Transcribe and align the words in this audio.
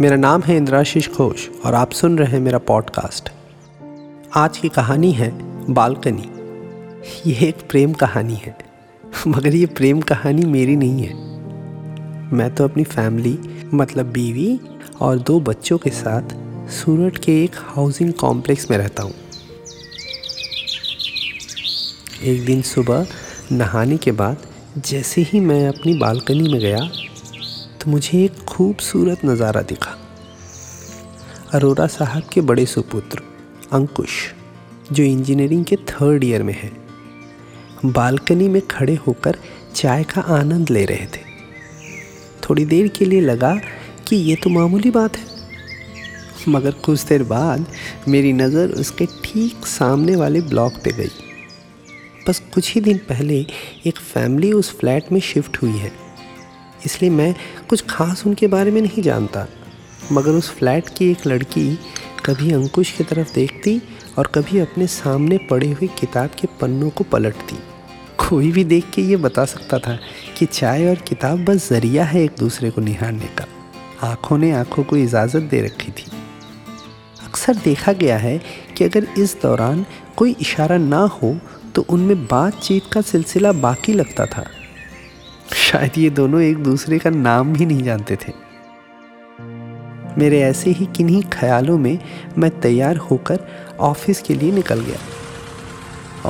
मेरा 0.00 0.16
नाम 0.16 0.42
है 0.42 0.56
इंद्राशीष 0.56 1.08
घोष 1.10 1.48
और 1.64 1.74
आप 1.74 1.92
सुन 1.92 2.18
रहे 2.18 2.30
हैं 2.30 2.40
मेरा 2.40 2.58
पॉडकास्ट। 2.58 3.28
आज 4.36 4.58
की 4.58 4.68
कहानी 4.68 5.10
है 5.12 5.30
बालकनी। 5.74 7.30
ये 7.30 7.48
एक 7.48 7.66
प्रेम 7.70 7.92
कहानी 7.92 8.34
है, 8.34 8.56
मगर 9.28 9.54
ये 9.54 9.66
प्रेम 9.66 10.00
कहानी 10.00 10.44
मेरी 10.44 10.76
नहीं 10.76 11.02
है। 11.02 11.14
मैं 12.32 12.54
तो 12.54 12.64
अपनी 12.64 12.84
फैमिली 12.84 13.38
मतलब 13.74 14.06
बीवी 14.06 14.60
और 15.00 15.18
दो 15.18 15.40
बच्चों 15.40 15.78
के 15.78 15.90
साथ 15.90 16.22
सूरत 16.70 17.16
के 17.16 17.42
एक 17.44 17.56
हाउसिंग 17.56 18.12
कॉम्प्लेक्स 18.12 18.70
में 18.70 18.78
रहता 18.78 19.02
हूँ। 19.02 19.14
एक 22.22 22.44
दिन 22.46 22.62
सुबह 22.62 23.06
नहाने 23.52 23.96
के 23.96 24.12
बाद 24.12 24.46
जैसे 24.78 25.22
ही 25.22 25.40
मैं 25.40 25.68
अपनी 25.68 25.98
बालकनी 25.98 26.52
में 26.52 26.60
गया 26.60 26.88
मुझे 27.88 28.18
एक 28.24 28.38
खूबसूरत 28.44 29.24
नज़ारा 29.24 29.60
दिखा। 29.62 29.90
अरोरा 31.54 31.86
साहब 31.86 32.22
के 32.32 32.40
बड़े 32.40 32.64
सुपुत्र, 32.66 33.20
अंकुश, 33.72 34.16
जो 34.92 35.02
इंजीनियरिंग 35.02 35.64
के 35.64 35.76
थर्ड 35.88 36.24
ईयर 36.24 36.42
में 36.42 36.52
है, 36.54 36.70
बालकनी 37.84 38.48
में 38.48 38.60
खड़े 38.66 38.94
होकर 39.06 39.36
चाय 39.74 40.04
का 40.04 40.20
आनंद 40.34 40.70
ले 40.70 40.84
रहे 40.84 41.06
थे। 41.06 41.20
थोड़ी 42.42 42.64
देर 42.64 42.88
के 42.88 43.04
लिए 43.04 43.20
लगा 43.20 43.54
कि 44.08 44.16
ये 44.16 44.34
तो 44.34 44.50
मामूली 44.50 44.90
बात 44.90 45.16
है। 45.16 45.26
मगर 46.48 46.72
कुछ 46.84 47.04
देर 47.04 47.22
बाद 47.22 47.66
मेरी 48.08 48.32
नज़र 48.32 48.72
उसके 48.80 49.06
ठीक 49.24 49.66
सामने 49.66 50.16
वाले 50.16 50.40
ब्लॉक 50.40 50.72
पे 50.84 50.92
गई। 50.92 51.10
बस 52.28 52.42
कुछ 52.54 52.74
ही 52.74 52.80
दिन 52.80 52.98
पहले 53.08 53.40
एक 53.86 53.98
फैमिली 53.98 54.52
उस 54.52 54.72
फ्लैट 54.78 55.12
में 55.12 55.20
शिफ्ट 55.20 55.62
हुई 55.62 55.76
है। 55.76 55.92
इसलिए 56.86 57.10
मैं 57.10 57.34
कुछ 57.68 57.84
खास 57.90 58.26
उनके 58.26 58.46
बारे 58.46 58.70
में 58.70 58.80
नहीं 58.82 59.02
जानता। 59.02 59.46
मगर 60.12 60.30
उस 60.30 60.50
फ्लैट 60.50 60.88
की 60.88 61.10
एक 61.10 61.26
लड़की 61.26 61.70
कभी 62.26 62.52
अंकुश 62.52 62.90
की 62.92 63.04
तरफ़ 63.04 63.32
देखती 63.34 63.80
और 64.18 64.26
कभी 64.26 64.58
अपने 64.58 64.86
सामने 64.86 65.38
पड़े 65.50 65.70
हुए 65.70 65.88
किताब 65.98 66.30
के 66.40 66.48
पन्नों 66.60 66.90
को 66.90 67.04
पलटती। 67.04 67.58
कोई 68.18 68.50
भी 68.52 68.64
देख 68.64 68.90
के 68.90 69.02
ये 69.02 69.16
बता 69.16 69.44
सकता 69.44 69.78
था 69.78 69.98
कि 70.38 70.46
चाय 70.46 70.88
और 70.88 70.96
किताब 71.08 71.44
बस 71.44 71.68
ज़रिया 71.68 72.04
है 72.04 72.22
एक 72.24 72.34
दूसरे 72.38 72.70
को 72.70 72.80
निहारने 72.80 73.28
का। 73.38 73.46
आँखों 74.02 74.38
ने 74.38 74.50
आँखों 74.52 74.84
को 74.84 74.96
इजाज़त 74.96 75.42
दे 75.42 75.60
रखी 75.62 75.92
थी। 75.92 76.10
अक्सर 77.24 77.56
देखा 77.56 77.92
गया 77.92 78.18
है 78.18 78.38
कि 78.76 78.84
अगर 78.84 79.06
इस 79.18 79.36
दौरान 79.42 79.84
कोई 80.16 80.36
इशारा 80.40 80.76
ना 80.76 81.00
हो 81.14 81.36
तो 81.74 81.84
उनमें 81.88 82.24
बातचीत 82.26 82.82
का 82.92 83.00
सिलसिला 83.00 83.52
बाकी 83.52 83.92
लगता 83.92 84.26
था। 84.26 84.44
शायद 85.48 85.98
ये 85.98 86.10
दोनों 86.10 86.40
एक 86.42 86.62
दूसरे 86.62 86.98
का 86.98 87.10
नाम 87.10 87.52
भी 87.52 87.66
नहीं 87.66 87.82
जानते 87.82 88.16
थे। 88.16 88.32
मेरे 90.18 90.40
ऐसे 90.40 90.70
ही 90.70 90.86
किन्हीं 90.86 91.22
ख्यालों 91.32 91.76
में 91.78 91.98
मैं 92.38 92.50
तैयार 92.60 92.96
होकर 92.96 93.46
ऑफ़िस 93.80 94.22
के 94.22 94.34
लिए 94.34 94.52
निकल 94.52 94.80
गया। 94.80 94.98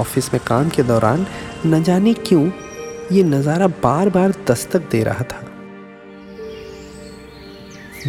ऑफ़िस 0.01 0.33
में 0.35 0.43
काम 0.47 0.69
के 0.69 0.83
दौरान 0.83 1.27
न 1.67 1.83
जाने 1.83 2.15
क्यों 2.15 2.51
ये 3.13 3.23
नज़ारा 3.25 3.67
बार 3.83 4.09
बार 4.09 4.35
दस्तक 4.49 4.91
दे 4.91 5.03
रहा 5.05 5.25
था। 5.25 5.47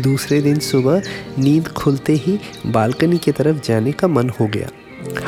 दूसरे 0.02 0.42
दिन 0.42 0.60
सुबह 0.60 1.02
नींद 1.38 1.68
खुलते 1.68 2.14
ही 2.16 2.40
बालकनी 2.66 3.18
की 3.18 3.32
तरफ़ 3.32 3.58
जाने 3.60 3.92
का 3.92 4.08
मन 4.08 4.30
हो 4.30 4.48
गया। 4.48 4.70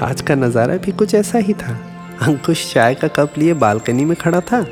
आज 0.01 0.21
का 0.21 0.35
नज़ारा 0.35 0.75
भी 0.75 0.91
कुछ 0.91 1.15
ऐसा 1.15 1.37
ही 1.37 1.53
था। 1.53 1.79
अंकुश 2.21 2.71
चाय 2.73 2.95
का 2.95 3.07
कप 3.07 3.37
लिए 3.37 3.53
बालकनी 3.53 4.05
में 4.05 4.15
खड़ा 4.17 4.41
था। 4.41 4.65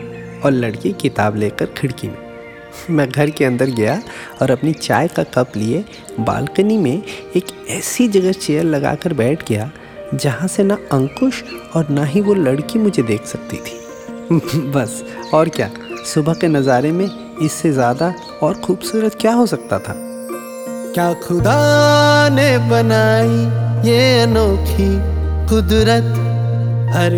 और 0.45 0.51
लड़की 0.51 0.91
किताब 0.91 1.35
लेकर 1.35 1.65
खिड़की 1.65 2.07
में। 2.07 2.17
मैं 2.89 3.09
घर 3.09 3.29
के 3.29 3.45
अंदर 3.45 3.65
गया 3.65 4.01
और 4.41 4.51
अपनी 4.51 4.73
चाय 4.73 5.07
का 5.07 5.23
कप 5.23 5.51
लिए 5.57 5.85
बालकनी 6.19 6.77
में 6.77 7.03
एक 7.35 7.45
ऐसी 7.69 8.07
जगह 8.07 8.31
चेयर 8.31 8.63
लगाकर 8.63 9.13
बैठ 9.13 9.49
गया, 9.49 9.71
जहाँ 10.13 10.47
से 10.47 10.63
ना 10.63 10.77
अंकुश 10.91 11.43
और 11.75 11.89
ना 11.89 12.03
ही 12.03 12.21
वो 12.21 12.33
लड़की 12.33 12.79
मुझे 12.79 13.03
देख 13.03 13.25
सकती 13.25 13.57
थी। 13.57 13.79
बस, 14.71 15.03
और 15.33 15.49
क्या? 15.49 15.69
सुबह 16.05 16.33
के 16.33 16.47
नज़ारे 16.47 16.91
में 16.91 17.37
इससे 17.41 17.71
ज़्यादा 17.71 18.13
और 18.43 18.53
खूबसूरत 18.53 19.15
क्या 19.21 19.33
हो 19.33 19.45
सकता 19.45 19.79
था? 19.79 19.93
क्या 20.93 21.13
खुदा 21.13 22.29
ने 22.29 22.57
बनाई 22.57 23.89
ये 23.89 24.21
अनोखी 24.21 24.89
कुदरत? 25.49 26.15
हर 26.95 27.13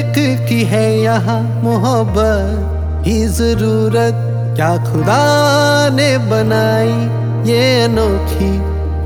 एक 0.00 0.16
की 0.48 0.62
है 0.64 0.84
यहाँ 0.98 1.40
मोहब्बत 1.62 3.06
ही 3.06 3.16
ज़रूरत। 3.28 4.20
क्या 4.56 4.70
खुदा 4.84 5.24
ने 5.94 6.06
बनाई 6.30 6.94
ये 7.48 7.60
अनोखी 7.82 8.50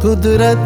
कुदरत? 0.02 0.62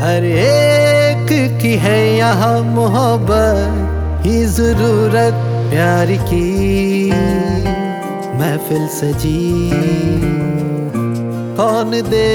हर 0.00 0.24
एक 0.24 1.32
की 1.62 1.72
है 1.76 1.96
यहाँ 2.16 2.60
मोहब्बत 2.74 4.26
ही 4.26 4.44
ज़रूरत। 4.58 5.40
प्यार 5.70 6.12
की 6.28 7.10
महफिल 8.38 8.86
सजी। 8.92 9.70
कौन 11.56 11.90
दे 12.10 12.28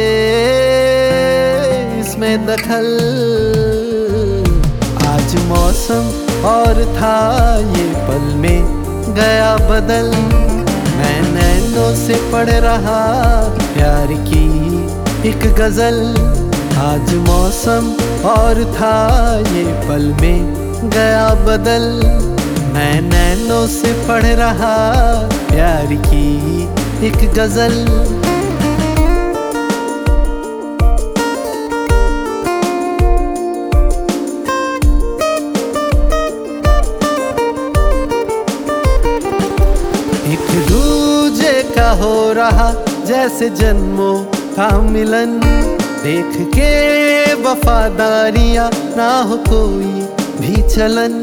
इसमें 2.00 2.46
दखल? 2.46 2.92
आज 5.08 5.36
मौसम 5.48 6.33
और 6.46 6.84
था 6.96 7.18
ये 7.58 7.86
पल 8.08 8.24
में 8.36 8.64
गया 9.16 9.56
बदल। 9.70 10.10
मैं 10.98 11.22
नैनों 11.34 11.96
से 11.96 12.16
पढ़ 12.32 12.50
रहा, 12.50 13.02
प्यार 13.74 14.08
की 14.08 14.48
एक 15.30 15.46
गज़ल। 15.56 16.00
आज 16.82 17.14
मौसम 17.28 17.88
और 18.30 18.64
था 18.74 18.98
ये 19.40 19.64
पल 19.88 20.14
में 20.22 20.90
गया 20.90 21.34
बदल। 21.46 21.86
मैं 22.74 23.02
नैनों 23.02 23.66
से 23.68 23.94
पढ़ 24.08 24.26
रहा, 24.42 24.76
प्यार 25.52 25.96
की 26.06 26.64
एक 27.08 27.34
गज़ल। 27.34 28.23
जैसे 43.24 43.48
जन्मों 43.50 44.16
का 44.54 44.68
मिलन? 44.84 45.40
देख 46.04 46.34
के 46.56 46.72
वफादारियाँ 47.44 48.70
ना 48.98 49.08
हो 49.22 49.38
कोई 49.46 49.92
भी 50.40 50.56
चलन। 50.70 51.14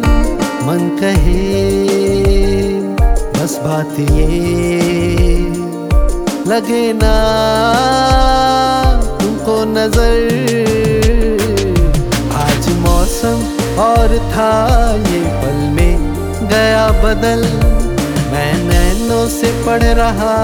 मन 0.66 0.86
कहे, 1.00 1.42
बस 3.34 3.58
बात 3.64 4.00
ये, 4.00 4.38
लगे 6.48 6.92
ना 6.92 7.12
तुमको 9.20 9.56
नज़र। 9.74 10.16
आज 12.40 12.68
मौसम 12.78 13.44
और 13.78 14.16
था 14.32 14.54
ये 15.10 15.20
पल 15.42 15.60
में 15.76 16.48
गया 16.48 16.88
बदल। 17.02 17.44
मैं 18.32 18.52
नैनों 18.64 19.26
से 19.28 19.52
पढ़ 19.66 19.84
रहा 20.00 20.38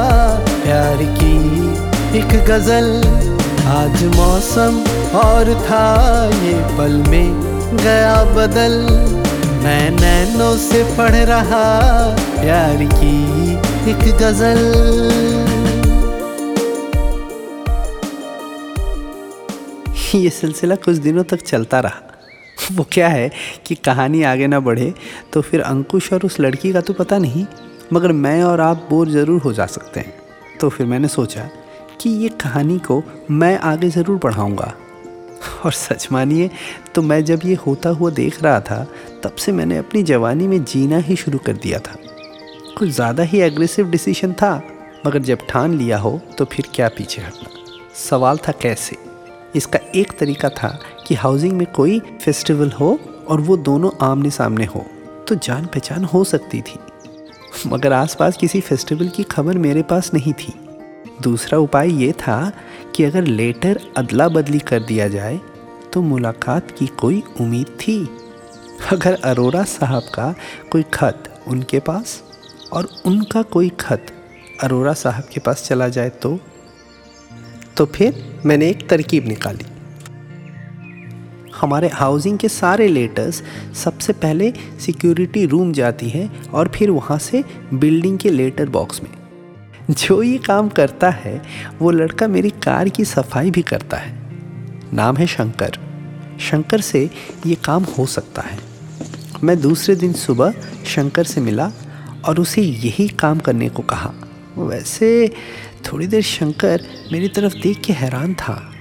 प्यार 0.66 1.02
की 1.18 2.18
एक 2.18 2.32
गज़ल। 2.46 2.86
आज 3.70 4.02
मौसम 4.14 4.78
और 5.16 5.52
था 5.60 5.82
ये 6.36 6.54
पल 6.78 6.92
में 7.10 7.76
गया 7.76 8.16
बदल। 8.32 8.74
मैं 9.64 9.90
नैनों 9.90 10.56
से 10.58 10.82
पढ़ 10.96 11.14
रहा 11.30 11.68
प्यार 12.32 12.84
की 12.94 13.52
एक 13.90 14.04
गज़ल। 14.22 14.60
ये 20.14 20.30
सिलसिला 20.32 20.76
कुछ 20.76 20.96
दिनों 20.98 21.24
तक 21.26 21.42
चलता 21.44 21.80
रहा। 21.80 22.02
वो 22.72 22.86
क्या 22.92 23.08
है 23.08 23.30
कि 23.66 23.74
कहानी 23.84 24.22
आगे 24.24 24.46
ना 24.46 24.60
बढ़े 24.62 24.92
तो 25.32 25.40
फिर 25.42 25.60
अंकुश 25.62 26.12
और 26.12 26.26
उस 26.26 26.40
लड़की 26.40 26.72
का 26.72 26.80
तो 26.80 26.92
पता 26.94 27.18
नहीं, 27.20 27.46
मगर 27.92 28.12
मैं 28.14 28.42
और 28.44 28.60
आप 28.60 28.86
बोर 28.90 29.08
ज़रूर 29.10 29.42
हो 29.42 29.52
जा 29.52 29.66
सकते 29.70 30.00
हैं। 30.00 30.25
तो 30.60 30.68
फिर 30.68 30.86
मैंने 30.86 31.08
सोचा 31.08 31.48
कि 32.00 32.10
ये 32.12 32.28
कहानी 32.40 32.78
को 32.80 33.02
मैं 33.30 33.58
आगे 33.60 33.88
ज़रूर 33.90 34.18
पढ़ाऊँगा 34.18 34.72
और 35.64 35.72
सच 35.72 36.06
मानिए 36.12 36.50
तो 36.94 37.02
मैं 37.02 37.24
जब 37.24 37.40
ये 37.44 37.54
होता 37.56 37.90
हुआ 37.90 38.10
देख 38.10 38.42
रहा 38.42 38.60
था, 38.60 38.86
तब 39.24 39.34
से 39.34 39.52
मैंने 39.52 39.76
अपनी 39.78 40.02
जवानी 40.02 40.46
में 40.48 40.62
जीना 40.64 40.98
ही 40.98 41.16
शुरू 41.16 41.38
कर 41.38 41.52
दिया 41.54 41.78
था। 41.78 41.96
कुछ 42.78 42.88
ज़्यादा 42.88 43.22
ही 43.22 43.40
एग्रेसिव 43.40 43.90
डिसीज़न 43.90 44.32
था, 44.32 44.62
मगर 45.06 45.22
जब 45.22 45.46
ठान 45.48 45.74
लिया 45.74 45.98
हो 45.98 46.20
तो 46.38 46.44
फिर 46.44 46.68
क्या 46.74 46.88
पीछे 46.88 47.22
हटना? 47.22 47.48
सवाल 48.00 48.38
था 48.38 48.52
कैसे? 48.52 48.96
इसका 49.54 49.78
एक 49.94 50.18
तरीका 50.18 50.48
था 50.52 50.68
कि 51.06 51.14
हाउसिंग 51.14 51.52
में 51.52 51.66
कोई 51.72 52.00
फेस्टिवल 52.20 52.70
हो 52.70 52.98
और 53.28 53.40
वो 53.40 53.56
दोनों 53.58 53.90
आमने 54.02 54.30
सामने 54.30 54.64
हो 54.64 54.84
तो 55.28 55.34
जान 55.36 55.66
पहचान 55.66 56.04
हो 56.04 56.24
सकती 56.24 56.60
थी। 56.60 56.78
मगर 57.66 57.92
आसपास 57.92 58.36
किसी 58.36 58.60
फेस्टिवल 58.60 59.08
की 59.08 59.22
खबर 59.22 59.58
मेरे 59.58 59.82
पास 59.82 60.10
नहीं 60.14 60.32
थी। 60.32 60.52
दूसरा 61.22 61.58
उपाय 61.58 61.92
ये 62.02 62.12
था 62.12 62.52
कि 62.94 63.04
अगर 63.04 63.22
लेटर 63.22 63.80
अदला 63.96 64.28
बदली 64.28 64.58
कर 64.58 64.82
दिया 64.82 65.08
जाए 65.08 65.40
तो 65.92 66.02
मुलाकात 66.02 66.70
की 66.70 66.86
कोई 66.86 67.22
उम्मीद 67.40 67.66
थी? 67.66 68.08
अगर 68.92 69.18
अरोरा 69.24 69.62
साहब 69.64 70.02
का 70.14 70.34
कोई 70.72 70.82
खत 70.94 71.42
उनके 71.48 71.80
पास 71.80 72.22
और 72.72 72.88
उनका 73.04 73.42
कोई 73.42 73.68
खत 73.68 74.06
अरोरा 74.62 74.92
साहब 74.94 75.24
के 75.24 75.40
पास 75.40 75.64
चला 75.64 75.88
जाए 75.88 76.08
तो? 76.08 76.38
तो 77.76 77.86
फिर 77.86 78.42
मैंने 78.46 78.68
एक 78.70 78.88
तरकीब 78.88 79.28
निकाली। 79.28 79.66
हमारे 81.60 81.88
हाउसिंग 81.88 82.38
के 82.38 82.48
सारे 82.48 82.88
लेटर्स 82.88 83.42
सबसे 83.74 84.12
पहले 84.12 84.52
सिक्योरिटी 84.80 85.46
रूम 85.46 85.72
जाती 85.72 86.08
है 86.08 86.30
और 86.52 86.72
फिर 86.74 86.90
वहाँ 86.90 87.18
से 87.18 87.44
बिल्डिंग 87.74 88.18
के 88.18 88.30
लेटर 88.30 88.68
बॉक्स 88.68 89.02
में। 89.02 89.10
जो 89.90 90.22
ये 90.22 90.38
काम 90.38 90.68
करता 90.68 91.10
है, 91.10 91.42
वो 91.78 91.90
लड़का 91.90 92.28
मेरी 92.28 92.50
कार 92.50 92.88
की 92.88 93.04
सफ़ाई 93.04 93.50
भी 93.50 93.62
करता 93.62 93.96
है। 93.96 94.18
नाम 94.92 95.16
है 95.16 95.26
शंकर। 95.26 95.72
शंकर 96.40 96.80
से 96.80 97.10
ये 97.46 97.54
काम 97.54 97.82
हो 97.84 98.06
सकता 98.06 98.42
है। 98.42 98.58
मैं 99.44 99.60
दूसरे 99.60 99.96
दिन 99.96 100.12
सुबह 100.12 100.54
शंकर 100.86 101.24
से 101.24 101.40
मिला 101.40 101.72
और 102.24 102.40
उसे 102.40 102.62
यही 102.62 103.08
काम 103.08 103.38
करने 103.38 103.68
को 103.68 103.82
कहा। 103.82 104.12
वैसे 104.58 105.32
थोड़ी 105.84 106.06
देर 106.06 106.22
शंकर 106.22 106.82
मेरी 107.12 107.28
तरफ़ 107.28 107.54
देख 107.54 107.80
के 107.80 107.92
हैरान 107.92 108.34
था। 108.34 108.72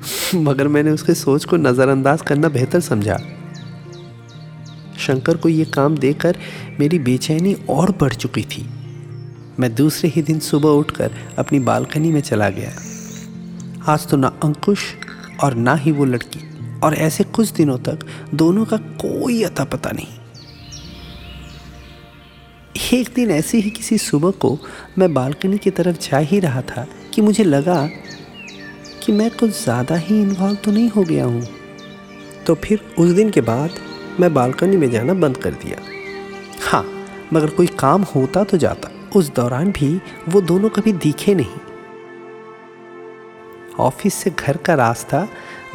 मगर 0.34 0.68
मैंने 0.68 0.90
उसके 0.90 1.14
सोच 1.14 1.44
को 1.44 1.56
नज़रअंदाज 1.56 2.22
करना 2.22 2.48
बेहतर 2.48 2.80
समझा। 2.80 3.16
शंकर 4.98 5.36
को 5.36 5.48
ये 5.48 5.64
काम 5.64 5.96
देकर 5.96 6.36
मेरी 6.80 6.98
बेचैनी 6.98 7.54
और 7.70 7.90
बढ़ 7.90 8.14
चुकी 8.14 8.42
थी। 8.42 8.68
मैं 9.58 9.74
दूसरे 9.74 10.10
ही 10.10 10.22
दिन 10.22 10.38
सुबह 10.38 10.68
उठकर 10.68 11.10
अपनी 11.38 11.60
बालकनी 11.60 12.12
में 12.12 12.20
चला 12.20 12.48
गया। 12.50 12.72
आज 13.92 14.06
तो 14.06 14.16
ना 14.16 14.28
अंकुश 14.44 14.80
और 15.44 15.54
ना 15.54 15.74
ही 15.74 15.92
वो 15.92 16.04
लड़की, 16.04 16.40
और 16.80 16.94
ऐसे 16.94 17.24
कुछ 17.24 17.50
दिनों 17.50 17.78
तक 17.78 17.98
दोनों 18.34 18.64
का 18.64 18.76
कोई 18.76 19.42
अता 19.42 19.64
पता 19.64 19.90
नहीं। 19.90 20.06
एक 22.98 23.08
दिन 23.14 23.30
ऐसे 23.30 23.58
ही 23.58 23.70
किसी 23.70 23.98
सुबह 23.98 24.30
को 24.30 24.58
मैं 24.98 25.14
बालकनी 25.14 25.58
की 25.58 25.70
तरफ़ 25.70 25.96
जा 26.10 26.18
ही 26.18 26.40
रहा 26.40 26.62
था 26.62 26.86
कि 27.14 27.22
मुझे 27.22 27.44
लगा 27.44 27.88
कि 29.02 29.12
मैं 29.12 29.30
कुछ 29.30 29.50
ज़्यादा 29.62 29.96
ही 29.96 30.20
इन्वॉल्व 30.20 30.56
तो 30.56 30.70
नहीं 30.70 30.88
हो 30.88 31.02
गया 31.02 31.24
हूँ। 31.24 31.46
तो 32.46 32.54
फिर 32.54 32.80
उस 32.98 33.10
दिन 33.10 33.30
के 33.30 33.40
बाद 33.40 33.70
मैं 34.20 34.32
बालकनी 34.34 34.76
में 34.76 34.90
जाना 34.90 35.14
बंद 35.14 35.36
कर 35.36 35.50
दिया। 35.54 35.78
हाँ 36.62 36.84
मगर 37.32 37.50
कोई 37.50 37.66
काम 37.78 38.02
होता 38.04 38.44
तो 38.44 38.56
जाता। 38.56 38.90
उस 39.16 39.28
दौरान 39.34 39.70
भी 39.72 40.00
वो 40.28 40.40
दोनों 40.40 40.68
कभी 40.68 40.92
दिखे 40.92 41.34
नहीं। 41.34 41.58
ऑफ़िस 43.80 44.14
से 44.14 44.30
घर 44.30 44.56
का 44.56 44.74
रास्ता 44.74 45.26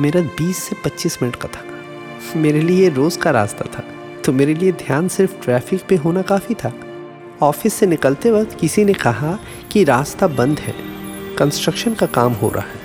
मेरा 0.01 0.21
20 0.39 0.57
से 0.60 0.75
25 0.86 1.21
मिनट 1.21 1.36
का 1.36 1.48
था। 1.48 1.63
मेरे 2.36 2.62
लिए 2.62 2.89
रोज़ 2.89 3.19
का 3.19 3.31
रास्ता 3.31 3.66
था। 3.66 3.83
तो 4.25 4.33
मेरे 4.33 4.54
लिए 4.54 4.71
ध्यान 4.71 5.07
सिर्फ़ 5.07 5.33
ट्रैफ़िक 5.44 5.81
पे 5.89 5.95
होना 5.95 6.21
काफ़ी 6.21 6.56
था। 6.56 6.74
ऑफ़िस 7.42 7.74
से 7.74 7.86
निकलते 7.86 8.31
वक्त 8.31 8.57
किसी 8.60 8.86
ने 8.86 8.94
कहा 8.94 9.38
कि 9.71 9.83
रास्ता 9.83 10.28
बंद 10.28 10.60
है। 10.60 10.74
कंस्ट्रक्शन 11.38 11.94
का 11.94 12.06
काम 12.06 12.33
हो 12.33 12.50
रहा 12.50 12.63
है। 12.63 12.84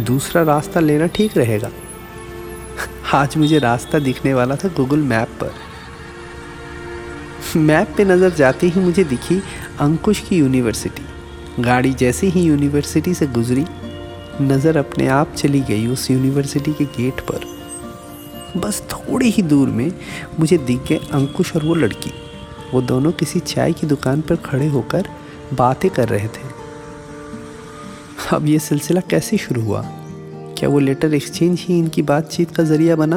दूसरा 0.00 0.42
रास्ता 0.42 0.80
लेना 0.80 1.06
ठीक 1.06 1.36
रहेगा। 1.38 1.70
आज 3.14 3.36
मुझे 3.36 3.58
रास्ता 3.58 3.98
दिखने 3.98 4.34
वाला 4.34 4.56
था 4.56 4.68
गूगल 4.68 4.98
मैप 5.04 5.28
पर। 5.40 5.52
मैप 7.58 7.94
पे 7.96 8.04
नज़र 8.04 8.30
जाते 8.30 8.66
ही 8.66 8.80
मुझे 8.80 9.04
दिखी 9.04 9.40
अंकुश 9.80 10.20
की 10.20 10.36
यूनिवर्सिटी 10.36 11.62
गाड़ी 11.62 11.92
जैसे 11.94 12.26
ही 12.26 12.42
यूनिवर्सिटी 12.42 13.14
से 13.14 13.26
गुजरी, 13.26 13.64
नज़र 14.40 14.76
अपने 14.76 15.06
आप 15.08 15.32
चली 15.34 15.60
गई 15.60 15.86
उस 15.86 16.10
यूनिवर्सिटी 16.10 16.72
के 16.72 16.84
गेट 16.96 17.20
पर। 17.20 17.40
बस 18.56 18.82
थोड़ी 18.92 19.30
ही 19.30 19.42
दूर 19.42 19.68
में 19.68 19.90
मुझे 20.38 20.58
दिख 20.58 20.80
गए 20.88 21.00
अंकुश 21.12 21.54
और 21.56 21.64
वो 21.64 21.74
लड़की। 21.74 22.12
वो 22.72 22.80
दोनों 22.82 23.12
किसी 23.12 23.40
चाय 23.40 23.72
की 23.72 23.86
दुकान 23.86 24.20
पर 24.20 24.36
खड़े 24.36 24.66
होकर 24.68 25.08
बातें 25.54 25.90
कर 25.90 26.08
रहे 26.08 26.28
थे। 26.28 26.59
अब 28.32 28.46
ये 28.46 28.58
सिलसिला 28.58 29.00
कैसे 29.00 29.36
शुरू 29.36 29.62
हुआ? 29.62 29.82
क्या 30.58 30.68
वो 30.68 30.78
लेटर 30.78 31.14
एक्सचेंज 31.14 31.60
ही 31.68 31.78
इनकी 31.78 32.02
बातचीत 32.02 32.50
का 32.50 32.62
ज़रिया 32.62 32.96
बना? 32.96 33.16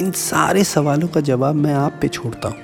इन 0.00 0.10
सारे 0.10 0.64
सवालों 0.64 1.08
का 1.08 1.20
जवाब 1.20 1.54
मैं 1.54 1.74
आप 1.74 1.98
पे 2.00 2.08
छोड़ता 2.08 2.48
हूँ। 2.48 2.63